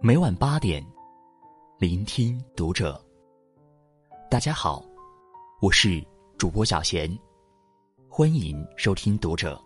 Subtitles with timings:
[0.00, 0.84] 每晚八点，
[1.76, 3.04] 聆听读者。
[4.30, 4.80] 大家好，
[5.60, 6.00] 我是
[6.38, 7.10] 主播小贤，
[8.08, 9.60] 欢迎收听读者。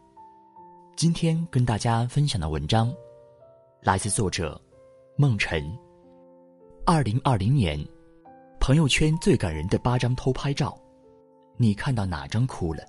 [0.97, 2.91] 今天跟大家分享的文章，
[3.83, 4.59] 来自作者
[5.17, 5.63] 梦辰。
[6.87, 7.79] 二零二零年，
[8.59, 10.75] 朋友圈最感人的八张偷拍照，
[11.59, 12.83] 你看到哪张哭了？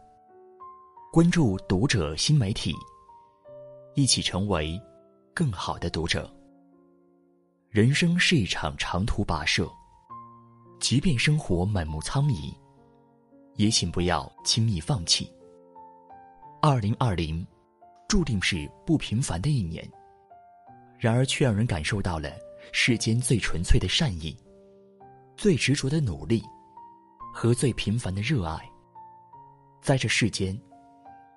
[1.11, 2.73] 关注读者新媒体，
[3.95, 4.81] 一起成为
[5.33, 6.33] 更好的读者。
[7.73, 9.67] 人生是一场长途跋涉，
[10.79, 12.55] 即便生活满目苍夷，
[13.55, 15.27] 也请不要轻易放弃。
[16.61, 17.43] 二零二零，
[18.07, 19.91] 注定是不平凡的一年，
[20.99, 22.29] 然而却让人感受到了
[22.71, 24.37] 世间最纯粹的善意、
[25.35, 26.43] 最执着的努力
[27.33, 28.63] 和最平凡的热爱。
[29.81, 30.55] 在这世间，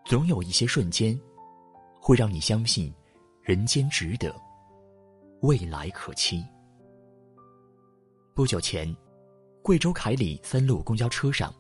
[0.05, 1.19] 总有一些瞬间，
[1.99, 2.93] 会让你相信
[3.41, 4.39] 人间值得。
[5.47, 6.45] 未来可期。
[8.35, 8.93] 不久前，
[9.63, 11.55] 贵州凯里三路公交车上，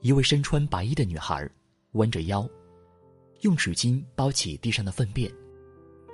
[0.00, 1.46] 一位身穿白衣的女孩
[1.92, 2.48] 弯着腰，
[3.42, 5.30] 用纸巾包起地上的粪便，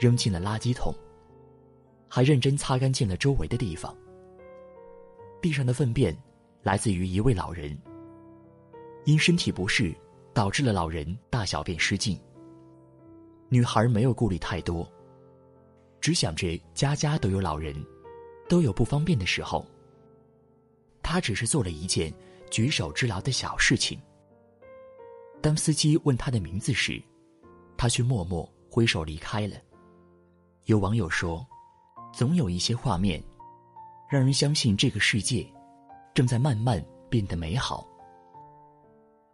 [0.01, 0.93] 扔进了垃圾桶，
[2.09, 3.97] 还认真擦干净了周围的地方。
[5.41, 6.17] 地上的粪便
[6.65, 7.78] 来自于一位老人，
[9.05, 9.95] 因身体不适
[10.33, 12.19] 导致了老人大小便失禁。
[13.51, 14.91] 女孩没有顾虑太多。
[16.05, 17.74] 只想着家家都有老人，
[18.47, 19.64] 都有不方便的时候。
[21.02, 22.12] 他只是做了一件
[22.50, 23.98] 举手之劳的小事情。
[25.41, 27.02] 当司机问他的名字时，
[27.75, 29.56] 他却默默挥手离开了。
[30.66, 31.42] 有网友说
[32.12, 33.25] ：“总有一些画面，
[34.10, 35.50] 让人相信这个世界
[36.12, 37.88] 正在慢慢变得美好。”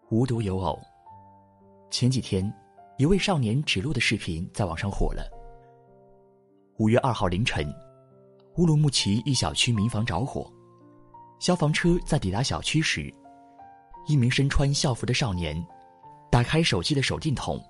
[0.08, 0.80] 无独有偶，
[1.90, 2.48] 前几天，
[2.96, 5.39] 一位少年指路的视频在网上火了。
[6.80, 7.62] 五月二号凌晨，
[8.56, 10.50] 乌鲁木齐一小区民房着火，
[11.38, 13.12] 消防车在抵达小区时，
[14.06, 15.62] 一名身穿校服的少年
[16.32, 17.62] 打开手机的手电筒，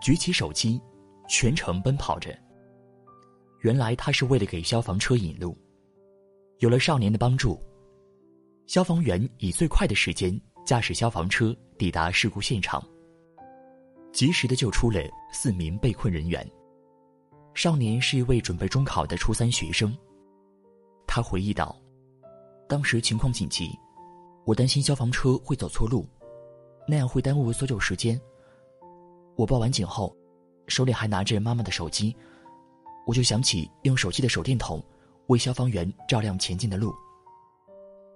[0.00, 0.80] 举起手机，
[1.28, 2.32] 全程奔跑着。
[3.62, 5.58] 原来他是为了给消防车引路。
[6.60, 7.60] 有了少年的帮助，
[8.68, 10.32] 消防员以最快的时间
[10.64, 12.80] 驾驶消防车抵达事故现场，
[14.12, 15.00] 及时的救出了
[15.32, 16.48] 四名被困人员。
[17.54, 19.96] 少年是一位准备中考的初三学生。
[21.06, 21.80] 他回忆道
[22.68, 23.70] ：“当时情况紧急，
[24.44, 26.04] 我担心消防车会走错路，
[26.88, 28.20] 那样会耽误搜救时间。
[29.36, 30.14] 我报完警后，
[30.66, 32.14] 手里还拿着妈妈的手机，
[33.06, 34.82] 我就想起用手机的手电筒
[35.28, 36.92] 为消防员照亮前进的路。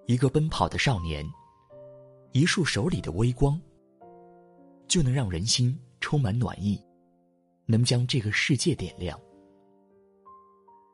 [0.07, 1.25] 一个奔跑的少年，
[2.33, 3.61] 一束手里的微光，
[4.89, 6.83] 就能让人心充满暖意，
[7.67, 9.17] 能将这个世界点亮。”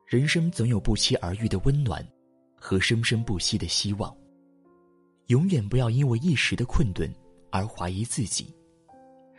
[0.07, 2.07] 人生总有不期而遇的温暖，
[2.55, 4.15] 和生生不息的希望。
[5.29, 7.11] 永远不要因为一时的困顿
[7.51, 8.55] 而怀疑自己，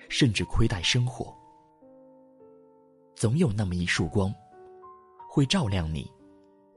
[0.10, 1.32] 甚至亏待生活。
[3.16, 4.34] 总有那么一束光，
[5.30, 6.12] 会照亮你，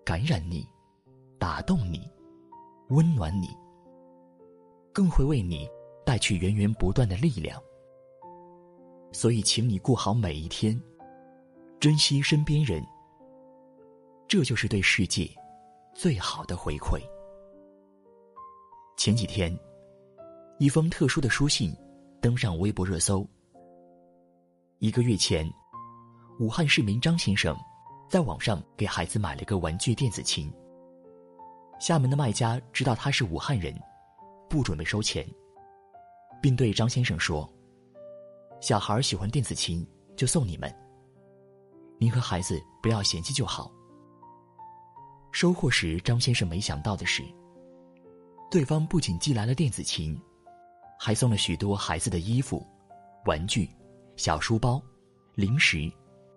[0.05, 0.69] 感染你，
[1.38, 2.06] 打动你，
[2.91, 3.49] 温暖你，
[4.93, 5.66] 更会为你
[6.05, 7.59] 带去源源不断的力量。
[9.12, 10.78] 所以，请你过好每一天，
[11.81, 12.84] 珍惜身边人。
[14.28, 15.26] 这就是对世界
[15.94, 17.00] 最好的回馈。
[18.98, 19.58] 前几天，
[20.58, 21.74] 一封特殊的书信
[22.20, 23.26] 登上微博热搜。
[24.80, 25.50] 一个月前，
[26.40, 27.56] 武汉市民张先生
[28.06, 30.52] 在网上给孩子买了个玩具电子琴。
[31.80, 33.74] 厦门的卖家知道他是武汉人，
[34.46, 35.26] 不准备收钱，
[36.42, 37.48] 并对张先生说
[38.60, 40.70] ：“小孩喜欢电子琴，就送你们。
[41.96, 43.72] 您和孩子不要嫌弃就好。”
[45.30, 47.22] 收货时，张先生没想到的是，
[48.50, 50.18] 对方不仅寄来了电子琴，
[50.98, 52.66] 还送了许多孩子的衣服、
[53.26, 53.68] 玩具、
[54.16, 54.82] 小书包、
[55.34, 55.90] 零食、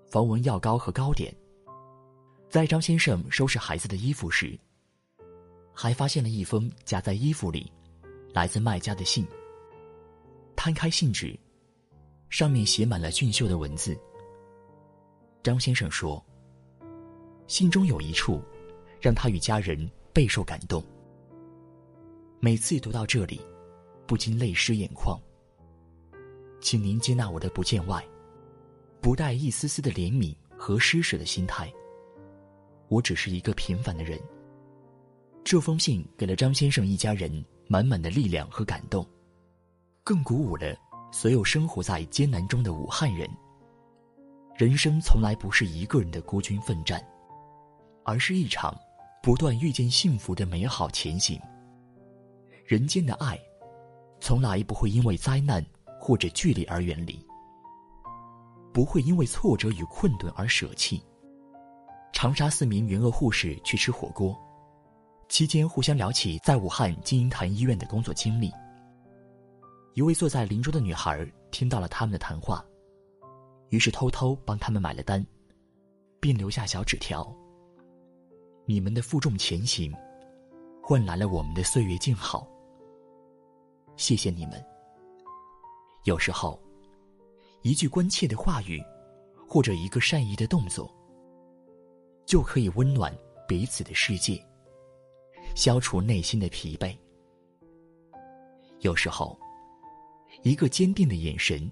[0.09, 1.33] 防蚊药膏和糕点。
[2.49, 4.59] 在张先生收拾孩子的衣服时，
[5.73, 7.71] 还发现了一封夹在衣服里、
[8.33, 9.25] 来自卖家的信。
[10.55, 11.39] 摊开信纸，
[12.29, 13.97] 上面写满了俊秀的文字。
[15.41, 16.23] 张先生说
[17.47, 18.39] ：“信中有一处。”
[19.01, 20.83] 让他与家人备受感动。
[22.39, 23.41] 每次读到这里，
[24.05, 25.19] 不禁泪湿眼眶。
[26.61, 28.05] 请您接纳我的不见外，
[29.01, 31.73] 不带一丝丝的怜悯和施舍的心态。
[32.87, 34.19] 我只是一个平凡的人。
[35.43, 39.03] 这封信给了张先生一家人满满的力量和感动，
[40.03, 40.75] 更鼓舞了
[41.11, 43.27] 所有生活在艰难中的武汉人。
[44.55, 47.03] 人生从来不是一个人的孤军奋战。
[48.03, 48.75] 而是一场
[49.21, 51.39] 不断遇见幸福的美好前行。
[52.65, 53.39] 人间的爱，
[54.19, 55.63] 从来不会因为灾难
[55.99, 57.23] 或者距离而远离，
[58.73, 61.03] 不会因为挫折与困顿而舍弃。
[62.11, 64.35] 长沙四名援鄂护士去吃火锅，
[65.29, 68.51] 期间互相聊起在武汉金银潭医院的工作经历。
[69.93, 72.65] 一位坐在邻桌的女孩听到了他们的谈话，
[73.69, 75.23] 于是偷偷帮他们买了单，
[76.19, 77.23] 并留下小纸条
[78.65, 79.93] ：“你们的负重前行，
[80.81, 82.47] 换来了我们的岁月静好。
[83.97, 84.63] 谢谢你们。”
[86.05, 86.59] 有时候，
[87.61, 88.83] 一句关切的话语，
[89.47, 90.91] 或者一个善意的动作，
[92.25, 93.15] 就可以温暖
[93.47, 94.43] 彼此的世界，
[95.55, 96.95] 消除内心的疲惫。
[98.79, 99.37] 有时候。
[100.43, 101.69] 一个坚定的眼神，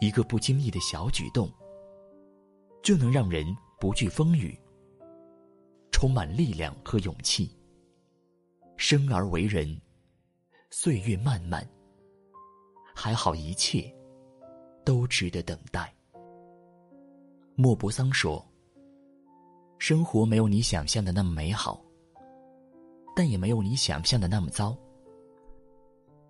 [0.00, 1.48] 一个不经意的小举动，
[2.82, 3.46] 就能让人
[3.78, 4.58] 不惧风雨，
[5.98, 7.50] 充满力量和勇气。
[8.76, 9.76] 生而为人，
[10.70, 11.68] 岁月漫漫，
[12.94, 13.92] 还好一切
[14.84, 15.92] 都值得等待。
[17.56, 18.46] 莫泊桑说
[19.80, 21.84] ：“生活没有你想象的那么美好，
[23.16, 24.78] 但也没有你想象的那么糟。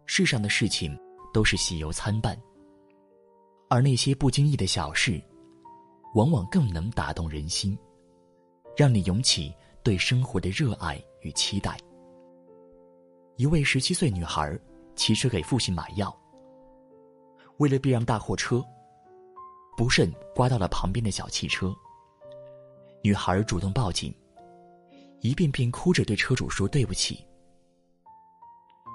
[0.07, 0.99] 世上的事情。”
[1.31, 2.35] 都是喜忧参半，
[3.69, 5.23] 而那些不经意的小事，
[6.15, 7.79] 往往更能打动人心，
[8.79, 9.53] 让你涌起
[9.83, 11.77] 对生活的热爱与期待。
[13.35, 14.57] 一位十七岁女孩
[14.95, 16.17] 骑车给父亲买药，
[17.57, 18.65] 为了避让大货车，
[19.77, 21.75] 不慎刮到了旁边的小汽车。
[23.03, 24.15] 女孩主动报警，
[25.23, 27.27] 一遍遍哭着对车主说对不起，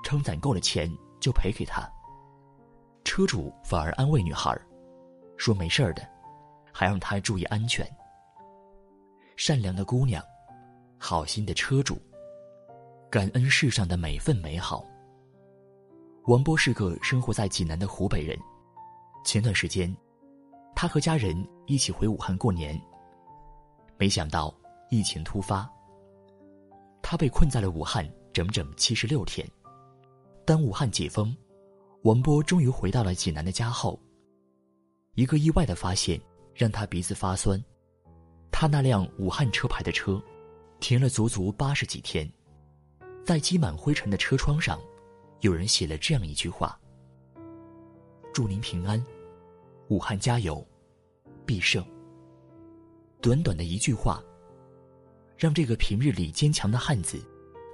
[0.02, 0.90] 称攒够了钱
[1.20, 1.86] 就赔给他。
[3.04, 4.58] 车主反而安慰女孩，
[5.36, 6.08] 说没事儿的，
[6.72, 7.86] 还让她注意安全。
[9.46, 10.24] 善良的姑娘，
[10.98, 12.02] 好心的车主，
[13.12, 14.86] 感恩世上的每份美好。
[16.28, 18.40] 王波是个生活在济南的湖北人，
[19.26, 19.94] 前段时间，
[20.74, 21.36] 他和家人
[21.68, 22.82] 一起回武汉过年，
[23.98, 24.56] 没想到
[24.90, 25.70] 疫情突发，
[27.02, 29.46] 他被困在了武汉整整七十六天。
[30.46, 31.36] 当武汉解封。
[32.04, 34.00] 王波终于回到了济南的家后，
[35.16, 36.18] 一个意外的发现
[36.56, 37.62] 让他鼻子发酸。
[38.64, 40.24] 他那辆武汉车牌的车，
[40.80, 42.32] 停了足足八十几天，
[43.26, 44.80] 在积满灰尘的车窗上，
[45.42, 46.80] 有人写了这样一句话
[48.32, 49.06] ：“祝您平安，
[49.90, 50.66] 武汉加油，
[51.46, 51.86] 必胜。”
[53.20, 54.24] 短短的一句话，
[55.38, 57.22] 让这个平日里坚强的汉子，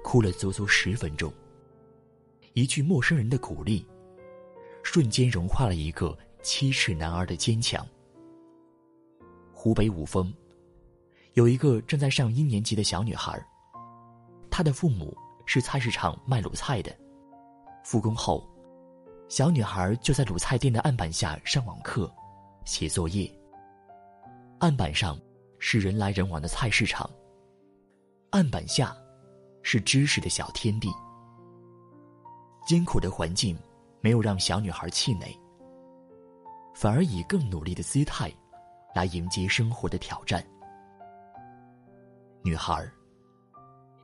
[0.02, 1.32] 哭了足足十分钟。
[2.54, 3.86] 一句陌生人的鼓励。
[4.82, 7.86] 瞬间融化了一个七尺男儿的坚强。
[9.52, 10.34] 湖北武峰，
[11.34, 13.40] 有一个正在上一年级的小女孩，
[14.50, 15.16] 她的父母
[15.46, 16.94] 是菜市场卖卤菜的。
[17.84, 18.48] 复工后，
[19.28, 22.12] 小女孩就在卤菜店的案板下上网课、
[22.64, 23.30] 写作业。
[24.58, 25.18] 案板上
[25.58, 27.08] 是人来人往的菜市场，
[28.30, 28.94] 案板下
[29.62, 30.90] 是知识的小天地。
[32.66, 33.58] 艰苦的环境。
[34.02, 35.38] 没有让小女孩气馁，
[36.74, 38.32] 反而以更努力的姿态
[38.94, 40.42] 来迎接生活的挑战。
[42.42, 42.90] 女孩，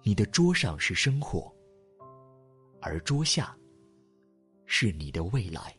[0.03, 1.51] 你的桌上是生活，
[2.83, 3.57] 而桌下
[4.67, 5.75] 是你的未来。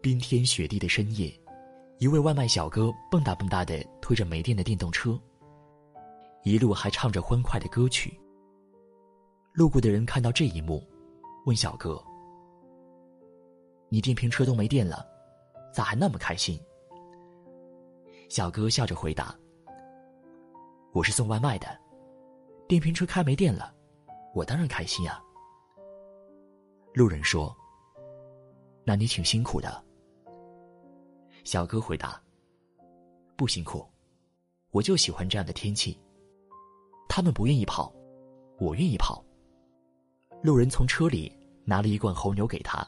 [0.00, 1.38] 冰天雪地的深夜，
[1.98, 5.20] 一位外卖小哥蹦跶蹦跶的推着没电的电动车，
[6.44, 8.18] 一路还唱着欢快的歌曲。
[9.52, 10.82] 路过的人看到这一幕，
[11.44, 12.02] 问小哥。
[13.90, 15.06] 你电瓶车都没电了，
[15.74, 16.58] 咋还那么开心？
[18.30, 19.38] 小哥笑着回答
[20.92, 21.66] ：“我是送外卖的，
[22.68, 23.74] 电瓶车开没电了，
[24.34, 25.22] 我当然开心啊。”
[26.94, 27.54] 路人说
[28.84, 29.82] ：“那你挺辛苦的。”
[31.44, 32.22] 小哥回答
[33.36, 33.86] ：“不辛苦，
[34.70, 35.98] 我就喜欢这样的天气。
[37.08, 37.92] 他们不愿意跑，
[38.58, 39.24] 我愿意跑。”
[40.42, 41.32] 路人从车里
[41.64, 42.86] 拿了一罐红牛给他。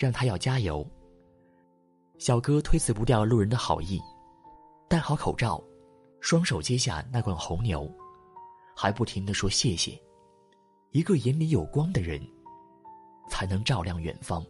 [0.00, 0.82] 让他要加油。
[2.18, 4.00] 小哥推辞不掉路人的好意，
[4.88, 5.62] 戴好口罩，
[6.20, 7.90] 双手接下那罐红牛，
[8.76, 10.00] 还不停的说谢谢。
[10.92, 12.20] 一个眼里有光的人，
[13.28, 14.44] 才能照亮远方。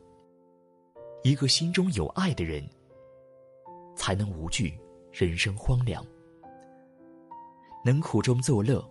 [1.22, 2.68] 一个心中有爱的人，
[3.94, 4.78] 才能无惧
[5.12, 6.04] 人生荒凉。
[7.84, 8.84] 能苦中作乐，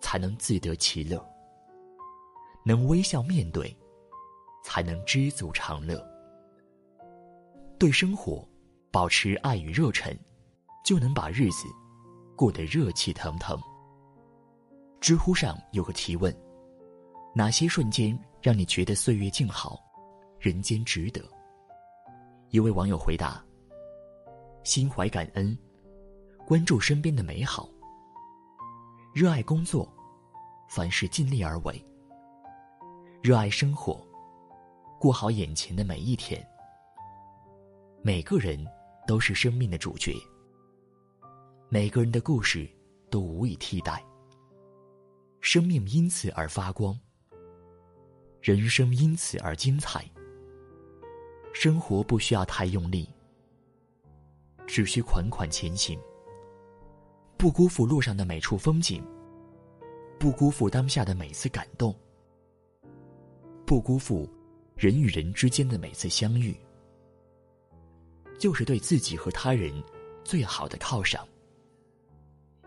[0.00, 1.24] 才能自得其乐。
[2.64, 3.76] 能微笑面对。
[4.64, 6.00] 才能知足常乐。
[7.80, 8.48] 对生活
[8.92, 10.16] 保持爱与热忱，
[10.84, 11.66] 就能把日子
[12.42, 13.56] 过得热气腾腾。
[15.00, 16.36] 知乎上有个提问：
[17.36, 19.78] 哪些瞬间让你觉得岁月静好，
[20.40, 21.22] 人间值得？
[22.48, 23.40] 一位网友回答：
[24.64, 25.56] 心怀感恩，
[26.44, 27.68] 关注身边的美好，
[29.14, 29.88] 热爱工作，
[30.68, 31.80] 凡事尽力而为，
[33.22, 34.04] 热爱生活，
[34.98, 36.44] 过好眼前的每一天。
[38.02, 38.66] 每个人
[39.06, 40.12] 都是生命的主角，
[41.74, 42.68] 每个人的故事
[43.08, 44.04] 都无以替代。
[45.40, 46.94] 生命因此而发光，
[48.42, 50.04] 人生因此而精彩。
[51.54, 53.08] 生活不需要太用力，
[54.66, 55.98] 只需款款前行。
[57.38, 59.02] 不辜负路上的每处风景，
[60.18, 61.98] 不辜负当下的每次感动，
[63.64, 64.28] 不辜负
[64.76, 66.54] 人与人之间的每次相遇。
[68.38, 69.82] 就是对自己和他人
[70.22, 71.26] 最好的犒赏。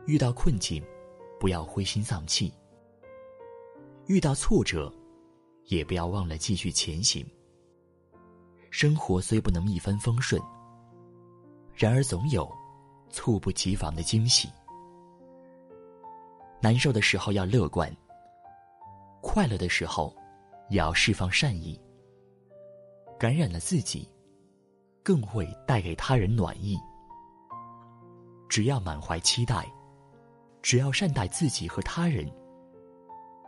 [0.05, 0.83] 遇到困境，
[1.39, 2.51] 不要灰心丧气；
[4.07, 4.91] 遇到挫折，
[5.65, 7.25] 也不要忘了继续前行。
[8.69, 10.41] 生活虽不能一帆风顺，
[11.73, 12.51] 然而总有
[13.09, 14.49] 猝不及防的惊喜。
[16.61, 17.95] 难受的时候要乐观，
[19.21, 20.15] 快乐的时候
[20.69, 21.79] 也要释放善意。
[23.17, 24.09] 感染了自己。
[25.05, 26.75] 更会带给他人暖意。
[28.49, 29.71] 只要满怀期待，
[30.65, 32.27] 只要善待自己和他人，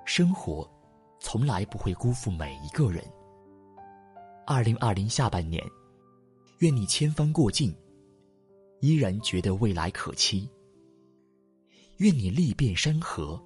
[0.05, 0.69] 生活
[1.19, 3.03] 从来不会辜负每一个人。
[4.45, 5.59] 二零二零下半年，
[6.59, 7.75] 愿你千帆过尽，
[8.81, 10.47] 依然觉得未来可期；
[11.95, 13.43] 愿你历遍山河，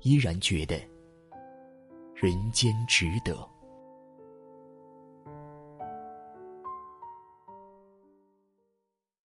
[0.00, 0.76] 依然觉得
[2.16, 3.48] 人间值得。